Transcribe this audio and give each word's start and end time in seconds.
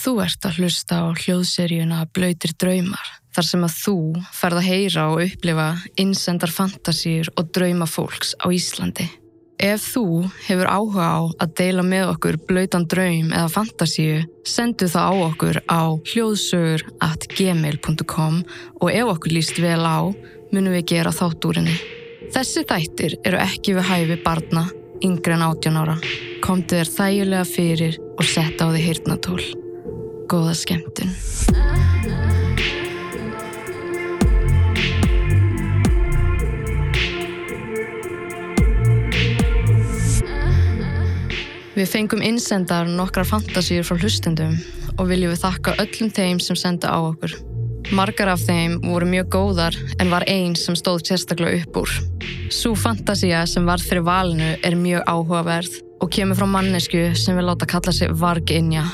Þú 0.00 0.12
ert 0.24 0.46
að 0.48 0.62
hlusta 0.62 1.02
á 1.04 1.12
hljóðseríuna 1.12 2.06
Blöytir 2.16 2.54
draumar, 2.56 3.04
þar 3.36 3.44
sem 3.44 3.64
að 3.66 3.74
þú 3.82 3.96
ferð 4.32 4.60
að 4.62 4.68
heyra 4.70 5.02
og 5.12 5.24
upplifa 5.26 5.66
innsendar 6.00 6.52
fantasýr 6.54 7.28
og 7.36 7.50
drauma 7.52 7.84
fólks 7.84 8.32
á 8.40 8.48
Íslandi. 8.48 9.10
Ef 9.60 9.84
þú 9.92 10.04
hefur 10.46 10.72
áhuga 10.72 11.04
á 11.04 11.20
að 11.44 11.52
deila 11.60 11.84
með 11.84 12.14
okkur 12.14 12.40
blöytan 12.48 12.88
draum 12.88 13.28
eða 13.28 13.52
fantasíu, 13.52 14.24
sendu 14.48 14.88
það 14.88 15.04
á 15.04 15.14
okkur 15.26 15.60
á 15.68 15.82
hljóðsögur 16.14 16.88
at 17.04 17.28
gmail.com 17.36 18.40
og 18.80 18.88
ef 18.88 19.14
okkur 19.18 19.36
líst 19.36 19.60
vel 19.60 19.84
á, 19.84 20.08
munum 20.48 20.80
við 20.80 20.94
gera 20.96 21.12
þáttúrinni. 21.12 21.76
Þessi 22.32 22.64
þættir 22.64 23.20
eru 23.20 23.44
ekki 23.44 23.76
við 23.76 23.90
hæfi 23.92 24.22
barna, 24.24 24.70
yngre 25.04 25.36
en 25.36 25.50
18 25.52 25.82
ára. 25.84 26.00
Komdu 26.40 26.80
þér 26.80 26.96
þægilega 26.96 27.48
fyrir 27.52 28.00
og 28.16 28.24
setta 28.24 28.64
á 28.64 28.72
því 28.72 28.86
hirtnatól. 28.88 29.42
Góða 30.30 30.52
skemmtun. 30.54 31.10
Við 41.74 41.88
fengum 41.88 42.20
innsendar 42.22 42.86
nokkrar 42.86 43.24
fantasíur 43.26 43.86
frá 43.88 43.96
hlustendum 43.98 44.54
og 45.00 45.06
viljum 45.08 45.32
við 45.32 45.42
þakka 45.42 45.76
öllum 45.80 46.10
þeim 46.12 46.40
sem 46.44 46.58
senda 46.58 46.92
á 46.92 46.98
okkur. 47.00 47.34
Margar 47.96 48.34
af 48.34 48.44
þeim 48.44 48.78
voru 48.84 49.08
mjög 49.08 49.30
góðar 49.34 49.78
en 49.98 50.12
var 50.12 50.28
einn 50.30 50.54
sem 50.54 50.76
stóð 50.78 51.02
sérstaklega 51.08 51.64
upp 51.64 51.82
úr. 51.82 51.98
Sú 52.54 52.76
fantasía 52.78 53.46
sem 53.50 53.66
varð 53.66 53.88
fyrir 53.88 54.06
valinu 54.06 54.54
er 54.62 54.78
mjög 54.78 55.06
áhugaverð 55.10 55.78
og 56.00 56.10
kemur 56.14 56.38
frá 56.38 56.50
mannesku 56.54 57.08
sem 57.18 57.38
vil 57.38 57.50
láta 57.50 57.66
kalla 57.66 57.96
sig 57.96 58.12
Varginja. 58.12 58.86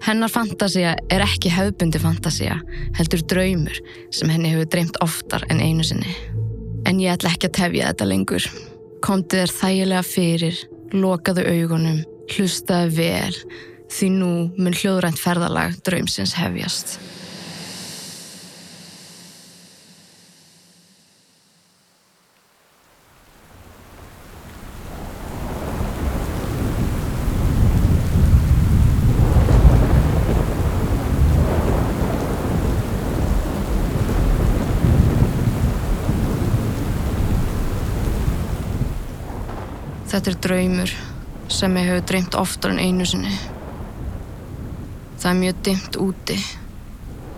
Hennar 0.00 0.32
fantasía 0.32 0.94
er 1.12 1.22
ekki 1.24 1.50
hefðbundi 1.52 2.00
fantasía, 2.00 2.56
heldur 2.96 3.20
draumur 3.28 3.80
sem 4.14 4.30
henni 4.32 4.52
hefur 4.54 4.70
dreymt 4.72 4.96
oftar 5.04 5.44
en 5.52 5.60
einu 5.60 5.84
sinni. 5.84 6.14
En 6.88 7.02
ég 7.02 7.12
ætla 7.12 7.34
ekki 7.34 7.50
að 7.50 7.56
tefja 7.58 7.90
þetta 7.90 8.08
lengur. 8.08 8.46
Komdu 9.04 9.36
þér 9.36 9.52
þægilega 9.58 10.06
fyrir, 10.06 10.62
lokaðu 10.96 11.44
augunum, 11.52 12.00
hlustaðu 12.32 12.96
vel, 12.96 13.36
því 13.92 14.10
nú 14.16 14.32
mun 14.56 14.76
hljóðrænt 14.76 15.20
ferðalag 15.20 15.76
draumsins 15.84 16.32
hefjast. 16.38 16.96
Þetta 40.10 40.32
er 40.32 40.38
draumur 40.42 40.92
sem 41.54 41.76
ég 41.78 41.86
hefur 41.86 42.06
dreymt 42.10 42.34
oftar 42.34 42.72
en 42.72 42.80
einu 42.82 43.04
sinni. 43.06 43.30
Það 45.22 45.28
er 45.30 45.36
mjög 45.38 45.60
dimmt 45.68 45.98
úti, 46.02 46.38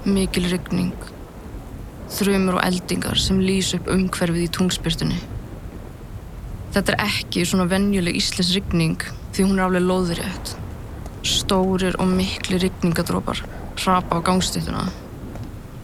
mikil 0.08 0.46
rigning, 0.48 1.04
þrjumur 2.16 2.56
og 2.56 2.64
eldingar 2.64 3.20
sem 3.20 3.42
lýs 3.44 3.74
upp 3.76 3.90
umhverfið 3.92 4.46
í 4.46 4.50
tungspyrtunni. 4.56 5.20
Þetta 6.72 6.94
er 6.94 7.04
ekki 7.10 7.44
svona 7.44 7.68
venjuleg 7.68 8.16
íslensk 8.16 8.56
rigning 8.56 9.04
því 9.36 9.50
hún 9.50 9.60
er 9.60 9.66
alveg 9.66 9.84
loðrétt. 9.90 10.56
Stórir 11.28 12.00
og 12.00 12.08
mikli 12.08 12.56
rigningadrópar 12.62 13.44
hrapa 13.82 14.16
á 14.16 14.24
gangstýttuna, 14.24 14.86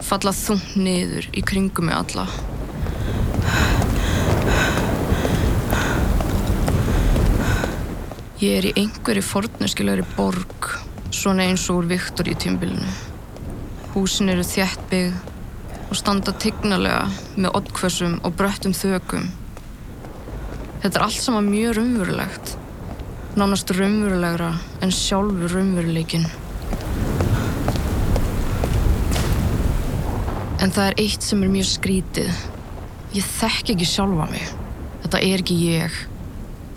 falla 0.09 0.33
þungt 0.33 0.73
niður 0.81 1.29
í 1.37 1.45
kringum 1.45 1.91
með 1.91 2.01
alla. 2.01 2.58
Ég 8.39 8.53
er 8.55 8.65
í 8.69 8.77
einhverju 8.79 9.19
forneskjulegri 9.27 10.05
borg, 10.15 10.67
svona 11.11 11.43
eins 11.49 11.65
og 11.67 11.81
úr 11.81 11.87
Viktor 11.89 12.27
í 12.31 12.37
tímbilinu. 12.39 12.87
Húsin 13.91 14.31
eru 14.31 14.45
þjættbyggð 14.47 15.89
og 15.89 15.97
standa 15.99 16.31
tignalega 16.39 17.01
með 17.35 17.57
oddkvössum 17.59 18.13
og 18.23 18.37
bröttum 18.39 18.71
þökum. 18.71 19.25
Þetta 20.79 20.93
er 20.93 21.03
allt 21.03 21.19
saman 21.19 21.49
mjög 21.51 21.81
raunverulegt, 21.81 22.53
nánast 23.35 23.73
raunverulegra 23.75 24.53
en 24.87 24.95
sjálfur 24.95 25.57
raunveruleikin. 25.57 26.23
En 30.63 30.71
það 30.71 30.85
er 30.85 31.03
eitt 31.03 31.27
sem 31.27 31.43
er 31.43 31.51
mjög 31.57 31.67
skrítið. 31.73 32.31
Ég 33.19 33.27
þekk 33.41 33.73
ekki 33.75 33.89
sjálfa 33.91 34.29
mig. 34.31 34.47
Þetta 35.03 35.21
er 35.27 35.43
ekki 35.43 35.59
ég 35.73 35.99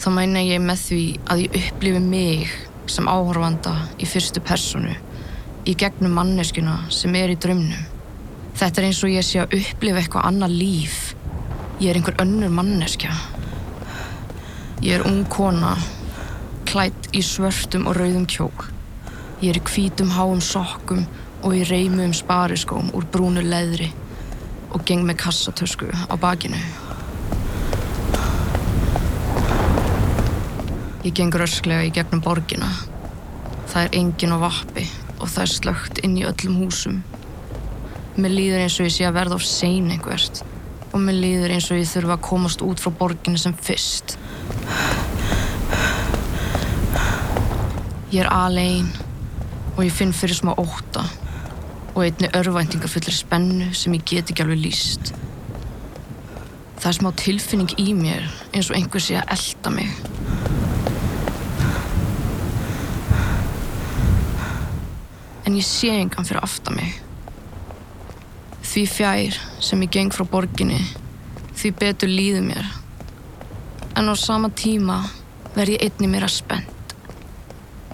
þá 0.02 0.08
mæna 0.10 0.40
ég 0.42 0.58
með 0.58 0.80
því 0.82 1.02
að 1.30 1.40
ég 1.44 1.56
upplifi 1.60 1.98
mig 2.02 2.54
sem 2.90 3.06
áhorfanda 3.06 3.76
í 4.02 4.06
fyrstu 4.10 4.42
personu 4.42 4.96
í 5.62 5.76
gegnum 5.78 6.16
manneskuna 6.16 6.88
sem 6.90 7.14
er 7.14 7.30
í 7.30 7.38
drömnum. 7.38 7.86
Þetta 8.58 8.80
er 8.80 8.88
eins 8.88 9.02
og 9.06 9.14
ég 9.14 9.26
sé 9.26 9.38
að 9.44 9.54
upplifa 9.60 10.02
eitthvað 10.02 10.26
annað 10.26 10.56
líf. 10.58 10.98
Ég 11.78 11.92
er 11.92 12.00
einhver 12.00 12.18
önnur 12.24 12.50
manneskja. 12.50 13.14
Ég 14.82 14.98
er 14.98 15.06
ung 15.06 15.22
kona, 15.30 15.76
klætt 16.66 17.12
í 17.14 17.22
svörtum 17.22 17.86
og 17.86 18.00
rauðum 18.00 18.26
kjók. 18.26 18.66
Ég 19.38 19.54
er 19.54 19.62
í 19.62 19.66
hvítum 19.70 20.10
háum 20.18 20.42
sokkum 20.42 21.06
og 21.46 21.54
í 21.54 21.62
reymum 21.70 22.14
spariskóm 22.14 22.90
úr 22.90 23.06
brúnu 23.06 23.46
leðri 23.46 23.92
og 24.74 24.82
geng 24.88 25.06
með 25.06 25.22
kassatösku 25.28 25.94
á 25.94 26.14
bakinu. 26.18 26.58
Ég 31.02 31.16
geng 31.18 31.34
rösklega 31.34 31.82
í 31.82 31.90
gegnum 31.90 32.20
borgina. 32.22 32.68
Það 33.66 33.80
er 33.82 33.96
engin 33.98 34.34
á 34.34 34.38
vappi 34.38 34.84
og 35.16 35.26
það 35.32 35.42
er 35.42 35.50
slögt 35.50 36.00
inn 36.06 36.14
í 36.20 36.22
öllum 36.28 36.60
húsum. 36.60 37.00
Mér 38.14 38.30
líður 38.36 38.62
eins 38.62 38.76
og 38.78 38.86
ég 38.86 38.94
sé 38.94 39.08
að 39.08 39.16
verða 39.16 39.38
á 39.38 39.40
sein 39.42 39.90
einhvert 39.90 40.44
og 40.92 41.02
mér 41.02 41.18
líður 41.18 41.56
eins 41.56 41.66
og 41.72 41.80
ég 41.80 41.90
þurfa 41.90 42.14
að 42.14 42.24
komast 42.28 42.62
út 42.62 42.84
frá 42.84 42.94
borginu 43.00 43.40
sem 43.40 43.56
fyrst. 43.66 44.14
Ég 48.14 48.22
er 48.22 48.30
alein 48.30 48.92
og 49.74 49.82
ég 49.82 49.90
finn 49.96 50.14
fyrir 50.14 50.38
smá 50.38 50.54
óta 50.54 51.02
og 51.96 52.04
einni 52.04 52.30
örvæntingar 52.30 52.92
fullir 52.92 53.18
spennu 53.18 53.72
sem 53.74 53.98
ég 53.98 54.06
get 54.06 54.30
ekki 54.30 54.46
alveg 54.46 54.62
líst. 54.68 55.16
Það 56.78 56.90
er 56.94 56.98
smá 57.00 57.10
tilfinning 57.18 57.74
í 57.82 57.90
mér 57.90 58.30
eins 58.52 58.70
og 58.70 58.78
einhver 58.78 59.02
sé 59.02 59.18
að 59.18 59.34
elda 59.34 59.80
mig. 59.80 60.21
En 65.52 65.58
ég 65.58 65.66
sé 65.68 65.90
engan 65.92 66.24
fyrir 66.24 66.40
aftan 66.40 66.78
mig. 66.78 66.94
Því 68.64 68.82
fjær 68.88 69.34
sem 69.60 69.82
ég 69.84 69.90
geng 69.92 70.12
frá 70.14 70.24
borginni, 70.24 70.78
því 71.60 71.72
betur 71.76 72.08
líður 72.08 72.46
mér. 72.46 72.70
En 74.00 74.08
á 74.08 74.16
sama 74.16 74.48
tíma 74.48 75.02
verð 75.52 75.74
ég 75.74 75.84
einni 75.84 76.08
mér 76.08 76.24
að 76.24 76.38
spennt. 76.38 76.94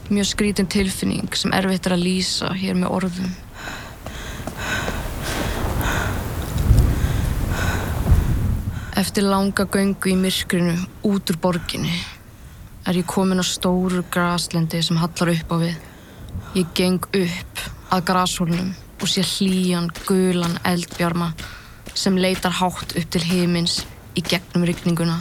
Mjög 0.06 0.28
skrítin 0.30 0.70
tilfinning 0.70 1.34
sem 1.34 1.56
erfitt 1.58 1.88
er 1.90 1.96
að 1.96 2.04
lýsa 2.06 2.52
hér 2.54 2.78
með 2.78 2.94
orðum. 3.00 3.34
Eftir 9.02 9.26
langa 9.26 9.66
göngu 9.66 10.14
í 10.14 10.16
myrkrinu 10.22 10.78
út 11.10 11.34
úr 11.34 11.42
borginni 11.42 11.98
er 12.86 13.02
ég 13.02 13.10
komin 13.10 13.42
á 13.42 13.46
stóru 13.46 14.06
graslendi 14.06 14.78
sem 14.78 15.02
hallar 15.02 15.34
upp 15.34 15.54
á 15.54 15.56
við. 15.58 15.87
Ég 16.56 16.66
geng 16.74 17.04
upp 17.04 17.60
að 17.94 18.04
grashólnum 18.08 18.70
og 18.98 19.08
sé 19.10 19.22
hlýjan, 19.22 19.90
gulan 20.08 20.56
eldbjarma 20.66 21.32
sem 21.94 22.16
leitar 22.18 22.54
hátt 22.58 22.94
upp 22.98 23.10
til 23.14 23.24
heimins 23.28 23.82
í 24.18 24.22
gegnum 24.26 24.66
rygninguna. 24.66 25.18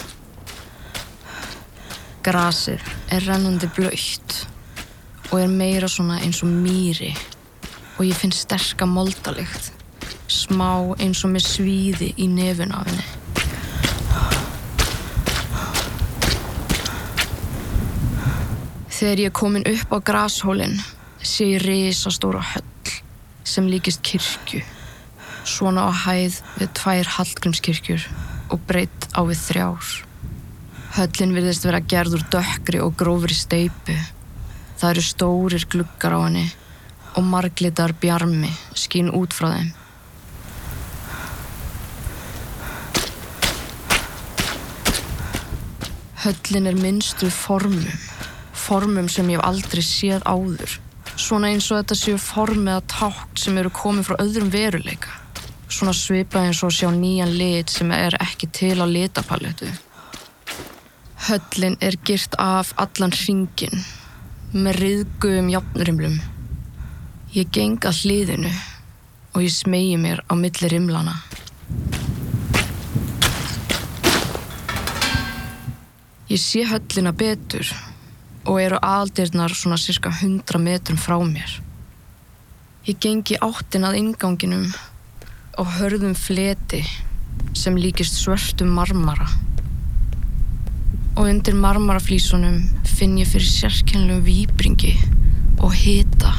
Grasið 2.26 2.84
er 3.14 3.28
rennandi 3.28 3.70
blöytt 3.76 4.40
og 5.30 5.40
er 5.42 5.52
meira 5.52 5.90
svona 5.92 6.20
eins 6.24 6.42
og 6.46 6.52
mýri 6.52 7.14
og 7.98 8.04
ég 8.06 8.18
finn 8.18 8.34
sterka 8.36 8.88
moldalikt, 8.90 9.72
smá 10.32 10.96
eins 10.98 11.24
og 11.26 11.34
með 11.36 11.48
svíði 11.52 12.12
í 12.18 12.28
nefun 12.32 12.76
af 12.78 12.90
henni. 12.90 13.08
Þegar 18.98 19.20
ég 19.22 19.28
er 19.30 19.36
komin 19.44 19.68
upp 19.70 19.92
á 19.94 19.98
grashólinn 20.02 20.80
sé 21.24 21.48
ég 21.54 21.62
risastóra 21.64 22.42
höll 22.54 22.66
sem 23.48 23.68
líkist 23.72 24.02
kirkju, 24.04 24.62
svona 25.48 25.88
á 25.88 25.92
hæð 26.04 26.42
við 26.60 26.74
tvær 26.76 27.10
hallgrímskirkjur 27.16 28.04
og 28.52 28.62
breytt 28.68 29.08
á 29.16 29.24
við 29.24 29.40
þrjár. 29.46 29.90
Höllin 30.98 31.36
virðist 31.36 31.66
vera 31.68 31.80
gerð 31.80 32.18
úr 32.18 32.24
dökkri 32.34 32.80
og 32.84 32.96
grófri 33.00 33.36
steipu. 33.38 33.96
Það 34.78 34.90
eru 34.92 35.04
stórir 35.06 35.66
gluggar 35.72 36.16
á 36.18 36.20
henni 36.28 36.48
og 37.18 37.26
marglitar 37.26 37.96
bjarmi 37.98 38.52
skín 38.78 39.12
út 39.14 39.34
frá 39.34 39.52
þeim. 39.56 39.70
Höllin 46.28 46.68
er 46.68 46.76
minnstuð 46.76 47.32
formum, 47.32 47.88
formum 48.52 49.08
sem 49.08 49.30
ég 49.32 49.44
aldrei 49.48 49.86
séð 49.86 50.26
áður. 50.28 50.80
Svona 51.18 51.50
eins 51.50 51.66
og 51.72 51.80
þetta 51.80 51.96
séu 51.98 52.18
form 52.22 52.68
eða 52.70 52.84
tákt 52.94 53.42
sem 53.42 53.56
eru 53.58 53.72
komið 53.74 54.06
frá 54.06 54.20
öðrum 54.22 54.52
veruleika. 54.54 55.16
Svona 55.66 55.94
svipað 55.98 56.46
eins 56.48 56.62
og 56.64 56.76
sjá 56.76 56.92
nýjan 56.94 57.34
lit 57.40 57.74
sem 57.74 57.90
er 57.92 58.16
ekki 58.22 58.48
til 58.54 58.78
á 58.78 58.86
litapaletu. 58.86 59.72
Höllin 61.28 61.80
er 61.82 61.98
girt 62.06 62.38
af 62.40 62.76
allan 62.78 63.16
hringin 63.18 63.82
með 64.54 64.80
riðgum 64.84 65.50
jafnrimlum. 65.52 66.22
Ég 67.34 67.50
geng 67.52 67.82
að 67.82 68.04
hliðinu 68.06 68.54
og 69.34 69.42
ég 69.42 69.52
smegi 69.58 69.98
mér 69.98 70.22
á 70.30 70.38
milli 70.38 70.70
rimlana. 70.70 71.18
Ég 76.30 76.40
sé 76.40 76.62
höllina 76.70 77.12
betur 77.18 77.74
og 78.48 78.62
eru 78.64 78.78
aldirnar 78.80 79.52
svona 79.52 79.78
cirka 79.78 80.10
100 80.10 80.60
metrum 80.64 81.00
frá 81.00 81.18
mér. 81.20 81.58
Ég 82.88 82.96
gengi 83.04 83.36
áttin 83.44 83.84
að 83.84 83.98
inganginum 84.00 84.70
og 85.60 85.74
hörðum 85.76 86.16
fleti 86.16 86.80
sem 87.58 87.76
líkist 87.76 88.16
svörtum 88.22 88.72
marmara. 88.78 89.28
Og 91.18 91.28
undir 91.28 91.58
marmaraflísunum 91.60 92.62
finn 92.88 93.20
ég 93.20 93.28
fyrir 93.28 93.52
sérkennlum 93.52 94.24
výbringi 94.24 94.96
og 95.60 95.76
hita. 95.76 96.32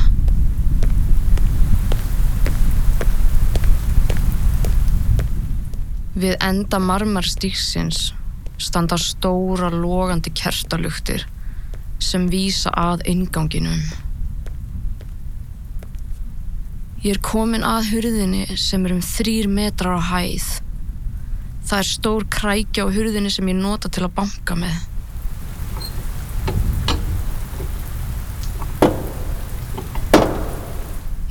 Við 6.19 6.39
enda 6.41 6.81
marmarstíksins 6.81 8.15
standa 8.59 8.97
stóra 8.99 9.69
logandi 9.71 10.33
kertaluktir 10.35 11.29
sem 12.09 12.25
vísa 12.33 12.73
að 12.73 13.05
inganginum. 13.13 13.83
Ég 17.05 17.15
er 17.15 17.21
komin 17.23 17.67
að 17.67 17.93
hurðinni 17.93 18.59
sem 18.59 18.87
er 18.89 18.97
um 18.97 19.03
þrýr 19.05 19.47
metrar 19.53 20.01
á 20.01 20.03
hæð. 20.11 20.49
Það 21.69 21.79
er 21.79 21.89
stór 21.93 22.29
krækja 22.39 22.89
á 22.89 22.95
hurðinni 22.97 23.31
sem 23.31 23.51
ég 23.53 23.61
nota 23.61 23.93
til 23.93 24.07
að 24.09 24.15
banka 24.19 24.57
með. 24.59 24.77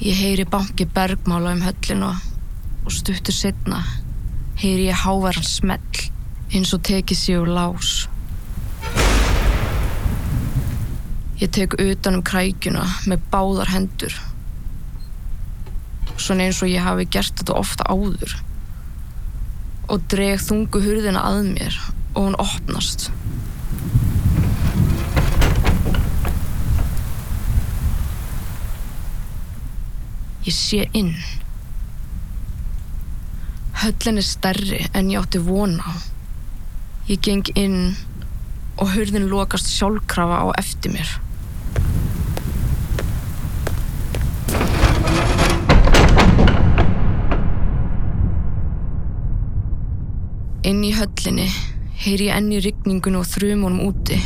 Ég 0.08 0.20
heyri 0.24 0.46
banki 0.48 0.86
bergmála 0.86 1.58
um 1.58 1.64
höllina 1.66 2.14
og 2.86 2.94
stuttur 2.96 3.36
setna 3.36 3.82
heyri 4.58 4.88
ég 4.90 5.02
hávaran 5.06 5.46
smell 5.46 6.06
eins 6.50 6.72
og 6.74 6.82
tekið 6.88 7.20
sér 7.20 7.44
úr 7.44 7.52
lás. 7.54 8.08
Ég 11.38 11.50
tek 11.54 11.76
utan 11.78 12.16
um 12.18 12.24
krækjuna 12.26 12.82
með 13.06 13.26
báðar 13.30 13.70
hendur. 13.70 14.14
Svona 16.18 16.48
eins 16.48 16.64
og 16.66 16.72
ég 16.72 16.82
hafi 16.82 17.06
gert 17.14 17.36
þetta 17.38 17.54
ofta 17.60 17.86
áður. 17.94 18.34
Og 19.86 20.08
dreg 20.10 20.42
þungu 20.42 20.82
hurðina 20.82 21.22
að 21.30 21.44
mér 21.52 21.78
og 22.16 22.24
hún 22.24 22.38
opnast. 22.42 23.12
Ég 30.48 30.58
sé 30.58 30.88
inn. 30.98 31.14
Höllin 33.84 34.18
er 34.18 34.26
stærri 34.26 34.82
en 34.90 35.14
ég 35.14 35.22
átti 35.22 35.46
vona 35.46 35.86
á. 35.86 35.94
Ég 37.14 37.22
geng 37.22 37.46
inn 37.54 37.94
og 38.82 38.96
hurðin 38.98 39.30
lokast 39.30 39.70
sjálfkrafa 39.70 40.42
á 40.42 40.46
eftir 40.58 40.98
mér. 40.98 41.16
Inn 50.68 50.82
í 50.84 50.90
höllinni 50.92 51.48
heyri 52.04 52.28
ég 52.28 52.36
enni 52.36 52.58
rigningun 52.60 53.16
og 53.20 53.28
þrumunum 53.30 53.86
úti. 53.88 54.18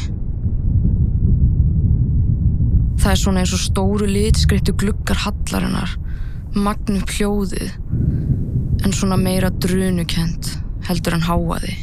Það 3.02 3.12
er 3.12 3.20
svona 3.22 3.44
eins 3.44 3.54
og 3.54 3.62
stóru 3.62 4.08
litskreittu 4.10 4.74
gluggar 4.78 5.22
hallarinnar, 5.22 5.94
magnu 6.58 7.02
hljóðið, 7.14 7.76
en 8.82 8.96
svona 8.98 9.20
meira 9.22 9.52
drunukent 9.54 10.50
heldur 10.88 11.18
en 11.18 11.26
háaði. 11.28 11.76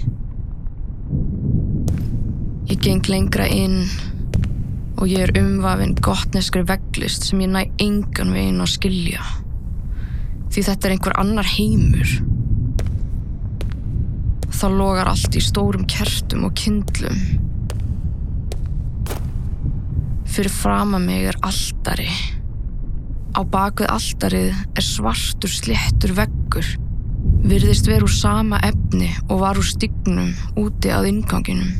Ég 2.69 2.81
geng 2.85 3.07
lengra 3.09 3.47
inn 3.47 3.85
og 4.99 5.07
ég 5.07 5.23
er 5.23 5.39
umvafinn 5.39 5.95
gottneskri 6.03 6.65
vegglist 6.67 7.29
sem 7.31 7.47
ég 7.47 7.55
næ 7.55 7.63
engan 7.79 8.35
veginn 8.35 8.65
að 8.65 8.75
skilja. 8.75 9.23
Því 10.51 10.67
þetta 10.67 10.89
er 10.89 10.97
einhver 10.97 11.17
annar 11.23 11.49
heimur. 11.55 12.19
Það 14.59 14.73
logar 14.75 15.07
allt 15.07 15.37
í 15.39 15.41
stórum 15.45 15.85
kertum 15.87 16.49
og 16.49 16.57
kindlum. 16.59 17.19
Fyrir 20.27 20.51
frama 20.51 20.99
mig 20.99 21.29
er 21.31 21.39
aldari. 21.47 22.09
Á 23.39 23.47
bakvið 23.47 23.93
aldarið 23.95 24.59
er 24.75 24.87
svartur 24.87 25.55
sléttur 25.55 26.17
veggur. 26.19 26.73
Virðist 27.47 27.87
vera 27.87 28.03
úr 28.03 28.11
sama 28.11 28.59
efni 28.67 29.13
og 29.29 29.45
var 29.45 29.63
úr 29.63 29.71
stignum 29.71 30.35
úti 30.59 30.91
að 30.91 31.13
inganginum. 31.13 31.73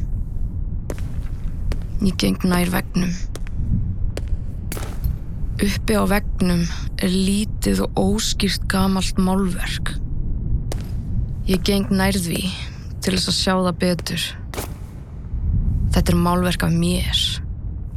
Ég 2.07 2.15
geng 2.15 2.47
nær 2.47 2.71
vegnum. 2.79 3.11
Uppi 5.59 5.99
á 5.99 6.07
vegnum 6.07 6.63
er 7.03 7.11
lítið 7.11 7.89
og 7.89 8.05
óskýrt 8.07 8.71
gamalt 8.71 9.19
málverk. 9.19 9.99
Ég 11.49 11.63
geng 11.65 11.89
nær 11.89 12.13
því 12.13 12.43
til 13.01 13.15
þess 13.15 13.31
að 13.31 13.37
sjá 13.39 13.53
það 13.57 13.77
betur. 13.81 14.25
Þetta 15.95 16.13
er 16.13 16.19
málverk 16.21 16.65
af 16.67 16.75
mér. 16.77 17.21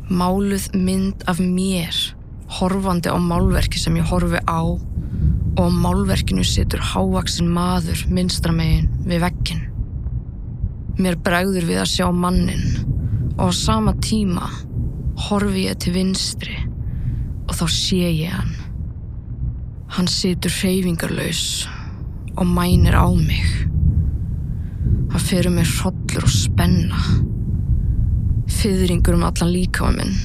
Máluð 0.07 0.69
mynd 0.80 1.25
af 1.27 1.42
mér, 1.44 1.98
horfandi 2.59 3.12
á 3.12 3.19
málverki 3.19 3.81
sem 3.81 3.98
ég 4.00 4.07
horfi 4.07 4.39
á 4.48 4.63
og 4.63 5.59
á 5.59 5.68
málverkinu 5.68 6.45
situr 6.47 6.80
hávaksin 6.94 7.52
maður 7.52 8.06
minstramegin 8.07 8.87
við 9.04 9.25
veggin. 9.25 9.68
Mér 10.95 11.19
bregður 11.19 11.68
við 11.73 11.83
að 11.83 11.92
sjá 11.92 12.07
mannin 12.07 12.64
og 13.35 13.52
á 13.52 13.59
sama 13.59 13.97
tíma 13.99 14.47
horfi 15.28 15.68
ég 15.68 15.83
til 15.83 15.97
vinstri 15.99 16.56
og 17.49 17.54
þá 17.59 17.68
sé 17.68 17.99
ég 17.99 18.31
hann. 18.31 18.56
Hann 19.92 20.07
situr 20.07 20.56
hreyfingarlaus 20.61 21.68
og 22.42 22.48
mænir 22.48 22.95
á 22.98 23.06
mig. 23.14 23.45
Það 25.14 25.26
fyrir 25.28 25.54
mér 25.54 25.68
hrollur 25.69 26.24
og 26.26 26.31
spenna. 26.33 27.02
Fyðringur 28.50 29.14
um 29.14 29.26
allan 29.28 29.52
líkaða 29.54 29.92
minn. 30.00 30.16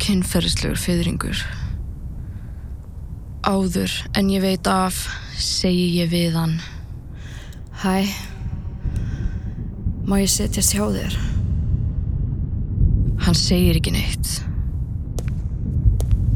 Kinnferðislegur 0.00 0.80
fyðringur. 0.80 1.42
Áður 3.44 3.92
en 4.16 4.30
ég 4.32 4.40
veit 4.40 4.70
af, 4.70 5.02
segi 5.36 5.98
ég 5.98 6.08
við 6.14 6.38
hann. 6.38 6.54
Hæ, 7.82 8.08
má 10.08 10.16
ég 10.22 10.32
setjast 10.32 10.72
hjá 10.78 10.86
þér? 10.94 11.18
Hann 13.26 13.36
segir 13.36 13.76
ekki 13.82 13.92
neitt. 13.98 14.32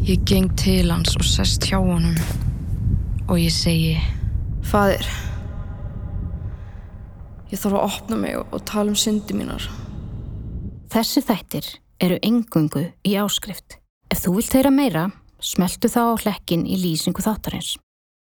Ég 0.05 0.21
geng 0.29 0.53
til 0.61 0.93
hans 0.93 1.17
og 1.17 1.25
sest 1.25 1.65
hjá 1.71 1.81
honum 1.81 2.21
og 3.27 3.41
ég 3.41 3.51
segi 3.51 3.97
Fadir, 4.67 5.07
ég 7.53 7.61
þarf 7.63 7.77
að 7.79 7.85
opna 7.87 8.17
mig 8.19 8.35
og 8.41 8.65
tala 8.67 8.91
um 8.91 8.99
syndi 8.99 9.37
mínar. 9.39 9.63
Þessi 10.91 11.23
þættir 11.23 11.69
eru 12.03 12.19
engungu 12.27 12.83
í 13.07 13.15
áskrift. 13.23 13.79
Ef 14.11 14.25
þú 14.25 14.35
vilt 14.41 14.57
heyra 14.59 14.73
meira, 14.75 15.05
smeltu 15.39 15.87
þá 15.93 16.01
á 16.11 16.15
hlekkin 16.25 16.67
í 16.67 16.81
lýsingu 16.83 17.23
þáttarins. 17.23 17.77